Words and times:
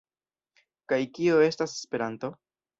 Kaj 0.95 0.99
kio 1.19 1.37
estas 1.51 1.79
Esperanto? 1.79 2.37